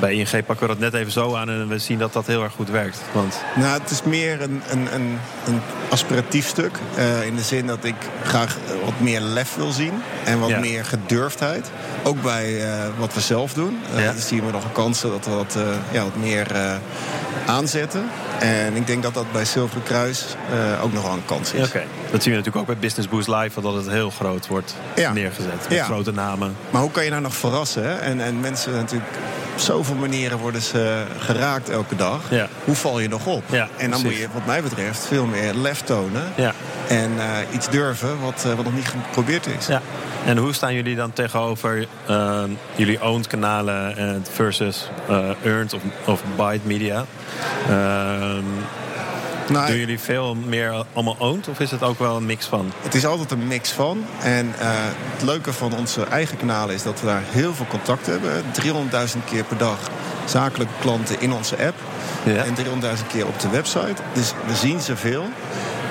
bij 0.00 0.12
ING 0.14 0.28
pakken 0.46 0.60
we 0.60 0.66
dat 0.66 0.78
net 0.78 0.94
even 0.94 1.12
zo 1.12 1.34
aan 1.36 1.48
en 1.50 1.68
we 1.68 1.78
zien 1.78 1.98
dat 1.98 2.12
dat 2.12 2.26
heel 2.26 2.42
erg 2.42 2.52
goed 2.52 2.70
werkt? 2.70 2.98
Want... 3.12 3.40
Nou, 3.56 3.80
het 3.80 3.90
is 3.90 4.02
meer 4.02 4.42
een, 4.42 4.62
een, 4.70 4.94
een, 4.94 5.18
een 5.46 5.60
aspiratief 5.90 6.46
stuk. 6.48 6.78
Uh, 6.98 7.26
in 7.26 7.36
de 7.36 7.42
zin 7.42 7.66
dat 7.66 7.84
ik 7.84 7.94
graag 8.24 8.56
wat 8.84 9.00
meer 9.00 9.20
lef 9.20 9.54
wil 9.54 9.70
zien 9.70 9.92
en 10.24 10.40
wat 10.40 10.48
Ja. 10.48 10.58
meer 10.58 10.84
gedurfdheid. 10.84 11.70
Ook 12.02 12.22
bij 12.22 12.52
uh, 12.52 12.84
wat 12.98 13.14
we 13.14 13.20
zelf 13.20 13.52
doen. 13.52 13.78
Uh, 13.94 14.04
Ja. 14.04 14.12
Dan 14.12 14.20
zien 14.22 14.46
we 14.46 14.52
nog 14.52 14.64
een 14.64 14.72
kansen 14.72 15.10
dat 15.10 15.24
we 15.24 15.30
wat, 15.30 15.56
ja, 15.92 16.02
wat 16.02 16.16
meer 16.16 16.46
aanzetten. 17.46 18.04
En 18.40 18.76
ik 18.76 18.86
denk 18.86 19.02
dat 19.02 19.14
dat 19.14 19.32
bij 19.32 19.44
Zilveren 19.44 19.82
Kruis 19.82 20.24
ook 20.82 20.92
nog 20.92 21.02
wel 21.02 21.12
een 21.12 21.24
kans 21.24 21.52
is. 21.52 21.60
Dat 21.60 22.22
zien 22.22 22.32
we 22.32 22.38
natuurlijk 22.38 22.56
ook 22.56 22.66
bij 22.66 22.76
Business 22.76 23.08
Boost 23.08 23.28
Live, 23.28 23.60
dat 23.60 23.74
het 23.74 23.88
heel 23.88 24.10
groot 24.10 24.46
wordt 24.46 24.74
Ja. 24.94 25.12
neergezet. 25.12 25.68
Met 25.68 25.80
grote 25.80 26.12
namen. 26.12 26.56
Maar 26.70 26.82
hoe 26.82 26.90
kan 26.90 27.04
je 27.04 27.10
nou 27.10 27.22
nog 27.22 27.34
verrassen? 27.36 27.82
Hè? 27.84 27.94
En, 27.94 28.20
en 28.20 28.40
mensen 28.40 28.72
natuurlijk... 28.72 29.10
Zoveel 29.60 29.94
manieren 29.94 30.38
worden 30.38 30.62
ze 30.62 31.04
geraakt 31.18 31.68
elke 31.68 31.96
dag. 31.96 32.20
Ja. 32.30 32.48
Hoe 32.64 32.74
val 32.74 33.00
je 33.00 33.08
nog 33.08 33.26
op? 33.26 33.42
Ja, 33.50 33.68
en 33.76 33.90
dan 33.90 34.00
precies. 34.00 34.04
moet 34.04 34.28
je, 34.28 34.28
wat 34.38 34.46
mij 34.46 34.62
betreft, 34.62 35.06
veel 35.06 35.26
meer 35.26 35.54
lef 35.54 35.80
tonen. 35.80 36.32
Ja. 36.34 36.52
En 36.88 37.10
uh, 37.16 37.24
iets 37.54 37.68
durven 37.68 38.20
wat, 38.20 38.44
uh, 38.46 38.54
wat 38.54 38.64
nog 38.64 38.74
niet 38.74 38.88
geprobeerd 38.88 39.46
is. 39.58 39.66
ja. 39.66 39.82
En 40.24 40.36
hoe 40.36 40.52
staan 40.52 40.74
jullie 40.74 40.96
dan 40.96 41.12
tegenover 41.12 41.86
uh, 42.10 42.42
jullie 42.74 43.02
owned 43.04 43.26
kanalen 43.26 43.96
en 43.96 44.24
versus 44.32 44.90
earned 45.44 45.74
of, 45.74 45.82
of 46.04 46.22
media? 46.64 47.04
Nou, 49.50 49.66
doen 49.66 49.78
jullie 49.78 49.98
veel 49.98 50.34
meer 50.34 50.84
allemaal 50.92 51.16
owned 51.18 51.48
of 51.48 51.60
is 51.60 51.70
het 51.70 51.82
ook 51.82 51.98
wel 51.98 52.16
een 52.16 52.26
mix 52.26 52.46
van? 52.46 52.72
Het 52.82 52.94
is 52.94 53.06
altijd 53.06 53.30
een 53.30 53.46
mix 53.46 53.70
van. 53.70 54.04
En 54.22 54.46
uh, 54.46 54.52
het 55.12 55.22
leuke 55.22 55.52
van 55.52 55.76
onze 55.76 56.04
eigen 56.04 56.36
kanalen 56.36 56.74
is 56.74 56.82
dat 56.82 57.00
we 57.00 57.06
daar 57.06 57.22
heel 57.24 57.54
veel 57.54 57.66
contact 57.66 58.06
hebben. 58.06 58.42
300.000 59.14 59.24
keer 59.24 59.44
per 59.44 59.58
dag 59.58 59.78
zakelijke 60.24 60.72
klanten 60.80 61.20
in 61.20 61.32
onze 61.32 61.56
app. 61.66 61.76
Ja. 62.24 62.44
En 62.44 62.54
300.000 62.56 63.06
keer 63.08 63.26
op 63.26 63.40
de 63.40 63.48
website. 63.48 64.02
Dus 64.12 64.32
we 64.46 64.54
zien 64.54 64.80
ze 64.80 64.96
veel. 64.96 65.24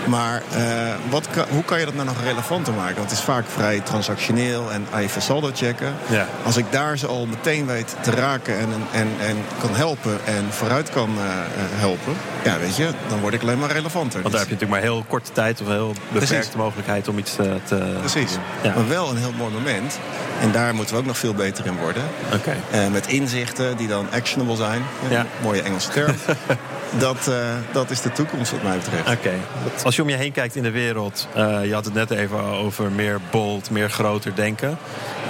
Maar 0.08 0.42
uh, 0.58 0.94
wat 1.10 1.28
hoe 1.50 1.64
kan 1.64 1.80
je 1.80 1.86
dat 1.86 1.94
nou 1.94 2.06
nog 2.06 2.24
relevanter 2.24 2.74
maken? 2.74 2.96
Want 2.96 3.10
het 3.10 3.20
is 3.20 3.26
vaak 3.26 3.46
vrij 3.48 3.80
transactioneel 3.80 4.72
en 4.72 4.88
even 4.96 5.22
saldo 5.22 5.52
checken. 5.54 5.94
Ja. 6.10 6.28
Als 6.44 6.58
ik 6.58 6.66
daar 6.70 6.98
ze 6.98 7.08
al 7.08 7.26
meteen 7.26 7.66
weet 7.66 7.96
te 8.02 8.12
raken 8.12 8.60
en, 8.60 8.70
en, 8.92 9.08
en 9.28 9.38
kan 9.60 9.76
helpen 9.76 10.20
en 10.26 10.46
vooruit 10.50 10.90
kan 10.90 11.10
uh, 11.18 11.24
helpen, 11.56 12.14
ja, 12.44 12.60
weet 12.60 12.76
je, 12.76 12.90
dan 13.08 13.20
word 13.20 13.34
ik 13.34 13.42
alleen 13.42 13.60
maar 13.60 13.72
relevanter. 13.72 14.22
Want 14.22 14.34
daar 14.34 14.42
heb 14.42 14.50
je 14.50 14.56
natuurlijk 14.56 14.82
maar 14.82 14.92
heel 14.92 15.06
korte 15.08 15.32
tijd 15.32 15.62
of 15.62 15.68
een 15.68 15.74
heel 15.74 15.94
beperkte 16.12 16.34
Precies. 16.36 16.56
mogelijkheid 16.56 17.08
om 17.08 17.18
iets 17.18 17.36
te. 17.36 17.60
te 17.64 17.96
Precies. 18.00 18.32
Ja. 18.62 18.74
Maar 18.74 18.88
wel 18.88 19.10
een 19.10 19.18
heel 19.18 19.34
mooi 19.38 19.54
moment. 19.54 20.00
En 20.42 20.52
daar 20.52 20.76
moeten 20.76 20.96
we 20.96 21.02
ook 21.02 21.08
nog 21.08 21.18
veel 21.18 21.34
beter 21.34 21.66
in 21.66 21.78
worden. 21.78 22.04
Oké. 22.34 22.56
Uh, 22.74 22.88
met 22.88 23.08
inzichten 23.08 23.78
die 23.78 23.88
dan 23.88 24.08
actionable 24.12 24.56
zijn. 24.56 24.82
Ja. 25.10 25.26
Mooie 25.42 25.62
Engelse 25.62 25.90
term. 25.90 26.16
dat, 26.98 27.28
uh, 27.30 27.36
dat 27.72 27.90
is 27.90 28.02
de 28.02 28.12
toekomst 28.12 28.52
wat 28.52 28.64
mij 28.64 28.78
betreft. 28.78 29.02
Oké. 29.02 29.12
Okay. 29.12 29.40
Als 29.84 29.96
je 29.96 30.02
om 30.02 30.10
je 30.10 30.16
heen 30.16 30.32
kijkt 30.32 30.56
in 30.56 30.64
de 30.64 30.72
wereld, 30.72 31.28
uh, 31.38 31.66
je 31.66 31.74
had 31.74 31.86
het 31.86 31.94
net 31.94 32.12
even 32.12 32.44
over 32.44 32.92
meer 32.92 33.20
bold, 33.32 33.70
meer 33.70 33.90
groter 33.90 34.36
denken. 34.36 34.78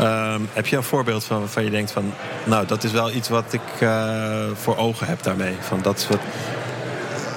Um, 0.01 0.50
heb 0.54 0.68
je 0.68 0.75
een 0.75 0.84
voorbeeld 0.84 1.24
van 1.24 1.39
waarvan 1.39 1.63
je 1.63 1.70
denkt 1.70 1.92
van, 1.92 2.13
nou, 2.44 2.66
dat 2.66 2.84
is 2.84 2.92
wel 2.92 3.12
iets 3.12 3.30
wat 3.30 3.54
ik 3.54 3.62
uh, 3.80 4.46
voor 4.54 4.78
ogen 4.78 5.08
heb 5.08 5.24
daarmee? 5.24 5.56
Van 5.60 5.82
dat 5.82 6.00
soort... 6.00 6.22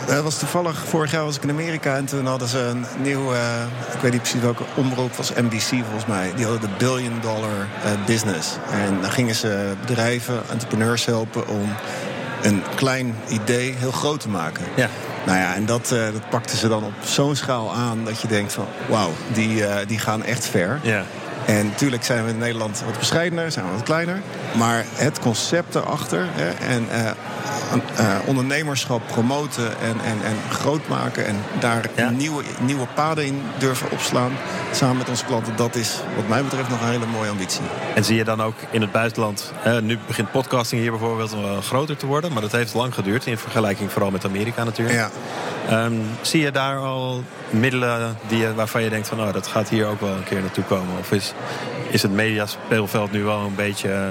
Dat 0.07 0.23
was 0.23 0.38
toevallig, 0.38 0.79
vorig 0.79 1.11
jaar 1.11 1.25
was 1.25 1.37
ik 1.37 1.43
in 1.43 1.50
Amerika 1.50 1.97
en 1.97 2.05
toen 2.05 2.26
hadden 2.26 2.49
ze 2.49 2.59
een 2.59 2.85
nieuw, 3.02 3.33
ik 3.95 4.00
weet 4.00 4.12
niet 4.12 4.21
precies 4.21 4.41
welke 4.41 4.62
omroep, 4.75 5.14
was 5.14 5.33
NBC 5.35 5.62
volgens 5.62 6.07
mij. 6.07 6.33
Die 6.37 6.47
hadden 6.47 6.71
de 6.71 6.76
billion 6.79 7.21
dollar 7.21 7.69
business. 8.07 8.49
En 8.71 9.00
dan 9.00 9.11
gingen 9.11 9.35
ze 9.35 9.73
bedrijven, 9.81 10.43
entrepreneurs 10.50 11.05
helpen 11.05 11.49
om 11.49 11.73
een 12.43 12.63
klein 12.75 13.15
idee 13.29 13.75
heel 13.79 13.93
groot 13.93 14.21
te 14.21 14.29
maken. 14.29 14.65
Ja. 14.77 14.89
Nou 15.27 15.39
ja, 15.39 15.55
en 15.55 15.67
dat, 15.67 15.91
uh, 15.93 16.05
dat 16.13 16.29
pakten 16.31 16.59
ze 16.59 16.69
dan 16.69 16.85
op 16.85 16.93
zo'n 17.05 17.37
schaal 17.37 17.73
aan 17.73 18.05
dat 18.05 18.21
je 18.21 18.29
denkt 18.29 18.53
van, 18.53 18.67
wauw, 18.89 19.11
die, 19.33 19.65
die 19.87 19.99
gaan 19.99 20.25
echt 20.25 20.47
ver. 20.47 20.81
Ja. 20.83 21.05
En 21.47 21.67
natuurlijk 21.67 22.05
zijn 22.05 22.25
we 22.25 22.31
in 22.31 22.39
Nederland 22.39 22.83
wat 22.87 22.99
bescheidener, 22.99 23.53
zijn 23.53 23.65
we 23.65 23.73
wat 23.73 23.83
kleiner. 23.83 24.21
Maar 24.57 24.85
het 24.95 25.19
concept 25.19 25.75
erachter 25.75 26.27
hè, 26.31 26.49
en 26.51 26.87
uh, 26.93 27.11
ondernemerschap 28.27 29.03
promoten 29.07 29.81
en, 29.81 30.01
en, 30.05 30.25
en 30.25 30.37
groot 30.51 30.89
maken. 30.89 31.27
En 31.27 31.37
daar 31.61 31.91
nieuwe, 32.13 32.43
nieuwe 32.61 32.87
paden 32.95 33.27
in 33.27 33.43
durven 33.59 33.91
opslaan. 33.91 34.33
Samen 34.73 34.97
met 34.97 35.09
onze 35.09 35.25
klanten. 35.25 35.57
Dat 35.57 35.75
is 35.75 36.01
wat 36.17 36.29
mij 36.29 36.43
betreft 36.43 36.69
nog 36.69 36.81
een 36.81 36.89
hele 36.89 37.07
mooie 37.07 37.31
ambitie. 37.31 37.61
En 37.95 38.05
zie 38.05 38.17
je 38.17 38.25
dan 38.25 38.43
ook 38.43 38.55
in 38.71 38.81
het 38.81 38.93
buitenland. 38.93 39.53
nu 39.83 39.99
begint 40.07 40.31
podcasting 40.31 40.81
hier 40.81 40.91
bijvoorbeeld 40.91 41.31
wel 41.31 41.61
groter 41.61 41.97
te 41.97 42.07
worden. 42.07 42.33
Maar 42.33 42.43
dat 42.43 42.53
heeft 42.53 42.75
lang 42.75 42.95
geduurd. 42.95 43.27
In 43.27 43.39
vergelijking 43.39 43.93
vooral 43.93 44.11
met 44.11 44.25
Amerika 44.25 44.65
natuurlijk. 44.65 44.99
Ja. 44.99 45.11
Ehm, 45.69 45.92
zie 46.21 46.40
je 46.40 46.50
daar 46.50 46.78
al 46.78 47.23
middelen 47.50 48.16
die, 48.28 48.47
waarvan 48.49 48.83
je 48.83 48.90
denkt 48.90 49.09
van 49.09 49.21
oh, 49.21 49.33
dat 49.33 49.47
gaat 49.47 49.69
hier 49.69 49.87
ook 49.87 50.00
wel 50.00 50.11
een 50.14 50.25
keer 50.25 50.40
naartoe 50.40 50.64
komen? 50.64 50.99
Of 50.99 51.12
is, 51.12 51.33
is 51.88 52.02
het 52.02 52.12
mediaspeelveld 52.12 53.12
nu 53.12 53.23
wel 53.23 53.38
een 53.38 53.54
beetje. 53.54 53.88
Uh... 53.88 54.07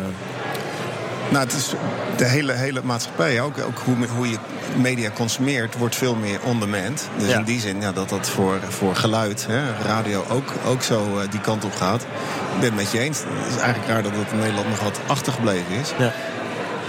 Nou, 1.29 1.43
het 1.43 1.53
is 1.53 1.73
de 2.17 2.25
hele, 2.25 2.53
hele 2.53 2.81
maatschappij, 2.83 3.41
ook, 3.41 3.57
ook 3.59 3.79
hoe, 3.85 3.95
hoe 4.15 4.29
je 4.29 4.37
media 4.75 5.09
consumeert, 5.09 5.77
wordt 5.77 5.95
veel 5.95 6.15
meer 6.15 6.39
on-demand. 6.43 7.09
Dus 7.17 7.33
in 7.33 7.43
die 7.43 7.59
zin 7.59 7.81
ja, 7.81 7.91
dat 7.91 8.09
dat 8.09 8.29
voor, 8.29 8.59
voor 8.69 8.95
geluid, 8.95 9.47
hè, 9.49 9.61
radio 9.85 10.23
ook, 10.29 10.53
ook 10.65 10.81
zo 10.81 11.17
uh, 11.17 11.31
die 11.31 11.39
kant 11.39 11.65
op 11.65 11.75
gaat. 11.75 12.01
Ik 12.01 12.59
ben 12.59 12.69
het 12.69 12.75
met 12.75 12.91
je 12.91 12.99
eens. 12.99 13.19
Het 13.19 13.53
is 13.55 13.61
eigenlijk 13.61 13.91
raar 13.91 14.03
dat 14.03 14.11
het 14.15 14.31
in 14.31 14.37
Nederland 14.37 14.69
nog 14.69 14.79
wat 14.79 14.99
achtergebleven 15.07 15.75
is. 15.81 15.93
Ja 15.97 16.13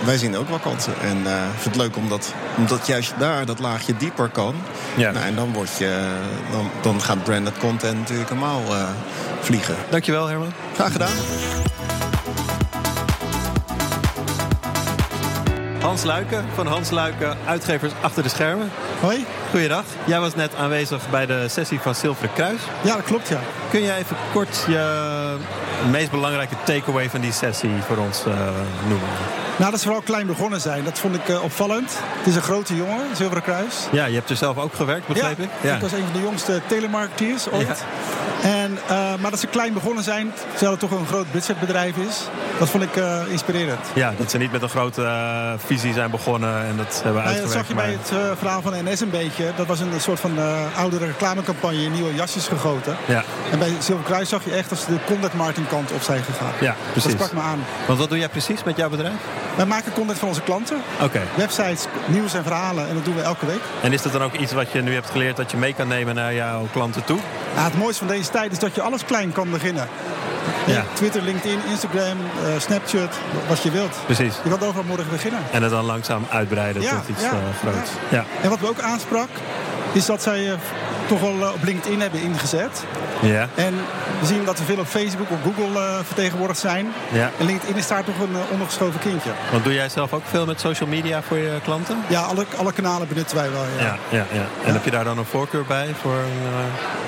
wij 0.05 0.19
zien 0.19 0.37
ook 0.37 0.49
wel 0.49 0.59
kansen. 0.59 0.93
En 1.01 1.17
uh, 1.17 1.33
ik 1.33 1.61
vind 1.61 1.75
het 1.75 1.77
leuk 1.77 1.97
omdat, 1.97 2.35
omdat 2.57 2.87
juist 2.87 3.15
daar 3.19 3.47
dat 3.47 3.59
laagje 3.59 3.97
dieper 3.97 4.29
kan. 4.29 4.55
Ja. 4.97 5.11
Nou, 5.11 5.27
en 5.27 5.35
dan, 5.35 5.53
word 5.53 5.79
je, 5.79 6.09
dan, 6.51 6.71
dan 6.81 7.01
gaat 7.01 7.25
branded 7.25 7.59
content 7.59 7.99
natuurlijk 7.99 8.29
helemaal 8.29 8.63
uh, 8.71 8.89
vliegen. 9.41 9.77
Dankjewel 9.91 10.27
Herman. 10.27 10.53
Graag 10.75 10.93
gedaan. 10.93 11.13
Hans 15.81 16.03
Luiken 16.03 16.45
van 16.55 16.67
Hans 16.67 16.91
Luiken, 16.91 17.37
uitgevers 17.47 17.93
achter 18.01 18.23
de 18.23 18.29
schermen. 18.29 18.71
Hoi. 19.01 19.27
Goeiedag. 19.51 19.85
Jij 20.05 20.21
was 20.21 20.35
net 20.35 20.55
aanwezig 20.55 21.11
bij 21.11 21.27
de 21.27 21.47
sessie 21.49 21.81
van 21.81 21.95
Zilveren 21.95 22.33
Kruis. 22.33 22.61
Ja, 22.83 22.95
dat 22.95 23.05
klopt, 23.05 23.29
ja. 23.29 23.41
Kun 23.71 23.83
jij 23.83 23.99
even 23.99 24.17
kort 24.33 24.65
je 24.67 25.37
meest 25.91 26.11
belangrijke 26.11 26.55
takeaway 26.65 27.11
van 27.11 27.21
die 27.21 27.33
sessie 27.33 27.71
voor 27.87 27.97
ons 27.97 28.25
uh, 28.27 28.35
noemen? 28.89 29.09
Nou, 29.57 29.71
dat 29.71 29.81
ze 29.81 29.87
vooral 29.87 30.03
klein 30.05 30.27
begonnen 30.27 30.61
zijn. 30.61 30.85
Dat 30.85 30.99
vond 30.99 31.15
ik 31.15 31.29
uh, 31.29 31.43
opvallend. 31.43 31.99
Het 32.19 32.27
is 32.27 32.35
een 32.37 32.43
grote 32.43 32.77
jongen, 32.77 33.17
Zilveren 33.17 33.43
Kruis. 33.43 33.89
Ja, 33.91 34.05
je 34.05 34.15
hebt 34.15 34.31
er 34.31 34.37
zelf 34.37 34.59
ook 34.59 34.75
gewerkt, 34.75 35.07
begreep 35.07 35.39
ja, 35.39 35.45
ik? 35.45 35.51
Ja, 35.61 35.75
ik 35.75 35.81
was 35.81 35.93
een 35.93 36.05
van 36.05 36.13
de 36.13 36.21
jongste 36.21 36.61
telemarketeers 36.67 37.51
ooit. 37.51 37.67
Ja. 37.67 37.75
En, 38.43 38.79
uh, 38.91 39.15
maar 39.21 39.31
dat 39.31 39.41
ze 39.41 39.47
klein 39.47 39.73
begonnen 39.73 40.05
zijn, 40.05 40.33
terwijl 40.51 40.71
het 40.71 40.81
toch 40.81 40.91
een 40.91 41.07
groot 41.07 41.33
budgetbedrijf 41.33 41.97
is, 41.97 42.29
dat 42.59 42.71
vond 42.71 42.83
ik 42.83 42.97
uh, 42.97 43.21
inspirerend. 43.29 43.87
Ja, 43.95 44.15
dat 44.19 44.31
ze 44.31 44.39
niet 44.39 44.53
met 44.53 44.63
een 44.63 44.69
grote 44.69 45.57
visie 45.67 45.93
zijn 45.93 46.11
begonnen 46.11 46.65
en 46.65 46.77
dat 46.77 47.01
hebben 47.05 47.25
nou, 47.25 47.41
Dat 47.41 47.51
zag 47.51 47.69
je 47.69 47.75
bij 47.75 47.91
het 47.91 48.13
verhaal 48.39 48.63
van 48.63 48.75
NS 48.85 49.01
een 49.01 49.11
beetje. 49.11 49.53
Dat 49.57 49.67
was 49.67 49.81
een 49.81 50.01
soort 50.01 50.21
van 50.21 50.39
oude 50.77 50.99
reclamecampagne 50.99 51.83
in 51.83 51.93
nieuwe 51.93 52.15
jasjes 52.15 52.49
gegoten. 52.49 52.97
Ja. 53.07 53.25
En 53.51 53.59
bij 53.59 53.73
Zilver 53.79 54.05
Kruis 54.05 54.29
zag 54.29 54.45
je 54.45 54.51
echt 54.51 54.69
dat 54.69 54.79
ze 54.79 54.87
de 54.87 54.99
content 55.07 55.35
marketing 55.35 55.69
kant 55.69 55.93
op 55.93 56.03
zijn 56.03 56.23
gegaan. 56.23 56.53
Ja, 56.61 56.77
precies. 56.91 57.17
Dat 57.17 57.27
sprak 57.27 57.33
me 57.33 57.41
aan. 57.41 57.65
Want 57.87 57.99
wat 57.99 58.09
doe 58.09 58.19
jij 58.19 58.29
precies 58.29 58.65
met 58.65 58.77
jouw 58.77 58.89
bedrijf? 58.89 59.21
Wij 59.57 59.67
maken 59.67 59.93
content 59.93 60.19
voor 60.19 60.29
onze 60.29 60.43
klanten. 60.43 60.83
Oké. 61.01 61.21
Websites, 61.35 61.87
nieuws 62.07 62.35
en 62.35 62.43
verhalen 62.43 62.89
en 62.89 62.95
dat 62.95 63.05
doen 63.05 63.15
we 63.15 63.23
elke 63.23 63.47
week. 63.47 63.61
En 63.83 63.93
is 63.93 64.03
dat 64.03 64.13
dan 64.13 64.23
ook 64.23 64.35
iets 64.35 64.53
wat 64.53 64.73
je 64.73 64.83
nu 64.83 64.95
hebt 64.95 65.11
geleerd 65.11 65.37
dat 65.37 65.51
je 65.51 65.57
mee 65.57 65.75
kan 65.75 65.89
nemen 65.89 66.15
naar 66.15 66.35
jouw 66.35 66.69
klanten 66.73 67.05
toe? 67.05 67.19
Ja, 67.55 67.65
het 67.65 67.79
mooiste 67.79 68.05
van 68.05 68.15
deze 68.15 68.31
tijd 68.31 68.53
is 68.53 68.59
dat 68.59 68.75
je 68.75 68.83
alles 68.83 69.05
klein 69.05 69.33
kan 69.33 69.51
beginnen. 69.51 69.89
Ja. 70.67 70.85
Twitter, 70.93 71.23
LinkedIn, 71.23 71.59
Instagram, 71.71 72.19
uh, 72.19 72.61
Snapchat, 72.61 73.15
wat 73.49 73.63
je 73.63 73.71
wilt. 73.71 73.97
Precies. 74.05 74.35
Je 74.45 74.51
kan 74.51 74.69
overal 74.69 74.85
morgen 74.85 75.11
beginnen. 75.11 75.41
En 75.51 75.63
het 75.63 75.71
dan 75.71 75.85
langzaam 75.85 76.27
uitbreiden 76.31 76.83
tot 76.83 77.09
iets 77.09 77.23
ja, 77.23 77.33
uh, 77.33 77.39
groots. 77.61 77.91
Ja. 78.09 78.25
En 78.43 78.51
wat 78.51 78.61
we 78.61 78.69
ook 78.69 78.81
aansprak, 78.81 79.29
is 79.93 80.07
dat 80.07 80.23
zij 80.23 80.47
uh, 80.47 80.53
toch 81.07 81.21
wel 81.21 81.53
op 81.53 81.63
LinkedIn 81.63 82.01
hebben 82.01 82.23
ingezet. 82.23 82.85
Ja. 83.23 83.49
En 83.55 83.75
we 84.21 84.27
zien 84.27 84.45
dat 84.45 84.59
we 84.59 84.65
veel 84.65 84.79
op 84.79 84.87
Facebook 84.87 85.31
of 85.31 85.39
Google 85.43 85.81
uh, 85.81 85.99
vertegenwoordigd 86.05 86.61
zijn. 86.61 86.93
Ja. 87.13 87.31
En 87.39 87.47
LinkedIn 87.47 87.77
is 87.77 87.89
daar 87.89 88.05
toch 88.05 88.19
een 88.19 88.33
uh, 88.33 88.39
ondergeschoven 88.51 89.01
kindje. 89.01 89.31
Want 89.51 89.65
doe 89.65 89.73
jij 89.75 89.89
zelf 89.89 90.13
ook 90.13 90.23
veel 90.25 90.47
met 90.47 90.61
social 90.61 90.89
media 90.89 91.23
voor 91.23 91.37
je 91.37 91.59
klanten? 91.65 91.97
Ja, 92.07 92.21
alle, 92.21 92.47
alle 92.57 92.73
kanalen 92.73 93.09
benutten 93.09 93.37
wij 93.37 93.51
wel. 93.51 93.65
Ja. 93.79 93.85
Ja, 93.85 93.97
ja, 94.09 94.25
ja. 94.33 94.47
En 94.65 94.73
heb 94.73 94.85
je 94.85 94.91
daar 94.91 95.05
dan 95.05 95.19
een 95.19 95.25
voorkeur 95.25 95.65
bij? 95.65 95.95
Voor 96.01 96.13
uh... 96.13 96.59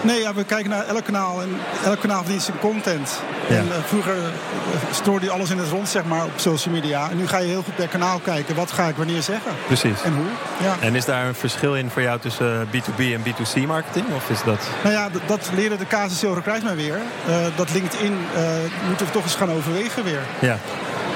Nee, 0.00 0.21
ja, 0.21 0.35
we 0.35 0.44
kijken 0.44 0.71
naar 0.71 0.87
elk 0.87 1.04
kanaal. 1.04 1.42
En 1.42 1.56
elk 1.85 2.00
kanaal 2.00 2.21
verdient 2.21 2.42
zijn 2.42 2.59
content. 2.59 3.21
En 3.49 3.66
vroeger 3.87 4.14
stoorde 4.90 5.25
je 5.25 5.30
alles 5.30 5.50
in 5.50 5.59
het 5.59 5.68
rond 5.68 5.88
zeg 5.88 6.04
maar, 6.04 6.25
op 6.25 6.33
social 6.37 6.75
media. 6.75 7.11
En 7.11 7.16
nu 7.16 7.26
ga 7.26 7.38
je 7.38 7.47
heel 7.47 7.62
goed 7.62 7.76
per 7.76 7.88
kanaal 7.88 8.18
kijken. 8.18 8.54
Wat 8.54 8.73
ga 8.73 8.88
ik 8.88 8.97
wanneer 8.97 9.23
zeggen? 9.23 9.52
Precies. 9.66 10.02
En 10.02 10.14
hoe? 10.14 10.26
Ja. 10.62 10.76
En 10.80 10.94
is 10.94 11.04
daar 11.04 11.26
een 11.26 11.35
verschil 11.35 11.76
in 11.76 11.90
voor 11.90 12.02
jou 12.02 12.21
tussen 12.21 12.66
B2B 12.66 12.99
en 12.99 13.21
B2C 13.21 13.66
marketing? 13.66 14.06
Of 14.14 14.30
is 14.30 14.42
dat... 14.44 14.59
Nou 14.83 14.94
ja, 14.94 15.09
dat 15.26 15.50
leren 15.54 15.78
de 15.78 15.87
casus 16.04 16.18
Zilveren 16.18 16.44
Kruis 16.44 16.62
mij 16.62 16.76
weer. 16.76 16.99
Uh, 17.28 17.37
dat 17.56 17.73
LinkedIn 17.73 18.12
uh, 18.12 18.18
moeten 18.88 19.06
we 19.06 19.12
toch 19.12 19.23
eens 19.23 19.34
gaan 19.34 19.50
overwegen 19.50 20.04
weer. 20.04 20.20
Ja. 20.40 20.58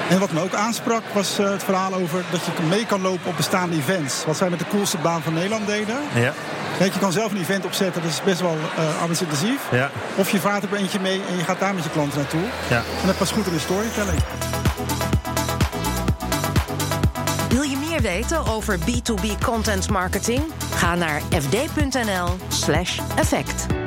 En 0.09 0.19
wat 0.19 0.31
me 0.31 0.41
ook 0.41 0.53
aansprak 0.53 1.01
was 1.13 1.39
uh, 1.39 1.49
het 1.49 1.63
verhaal 1.63 1.93
over 1.93 2.23
dat 2.31 2.45
je 2.45 2.51
mee 2.69 2.85
kan 2.85 3.01
lopen 3.01 3.29
op 3.29 3.35
bestaande 3.35 3.75
events. 3.75 4.25
Wat 4.25 4.37
zij 4.37 4.49
met 4.49 4.59
de 4.59 4.65
coolste 4.69 4.97
baan 4.97 5.21
van 5.21 5.33
Nederland 5.33 5.67
deden. 5.67 5.95
Ja. 6.13 6.33
Je 6.79 6.91
kan 6.99 7.11
zelf 7.11 7.31
een 7.31 7.37
event 7.37 7.65
opzetten, 7.65 8.01
dat 8.01 8.11
is 8.11 8.23
best 8.23 8.41
wel 8.41 8.55
uh, 8.55 8.61
arbeidsintensief. 9.01 9.61
Ja. 9.71 9.89
Of 10.15 10.31
je 10.31 10.39
vaart 10.39 10.63
er 10.63 10.73
eentje 10.73 10.99
mee 10.99 11.21
en 11.29 11.37
je 11.37 11.43
gaat 11.43 11.59
daar 11.59 11.73
met 11.73 11.83
je 11.83 11.89
klanten 11.89 12.19
naartoe. 12.19 12.43
Ja. 12.69 12.83
En 13.01 13.07
dat 13.07 13.17
past 13.17 13.31
goed 13.31 13.47
in 13.47 13.53
de 13.53 13.59
storytelling. 13.59 14.19
Wil 17.49 17.61
je 17.61 17.77
meer 17.77 18.01
weten 18.01 18.45
over 18.45 18.79
B2B 18.79 19.37
content 19.45 19.89
marketing? 19.89 20.41
Ga 20.75 20.95
naar 20.95 21.21
fd.nl/effect. 21.29 23.78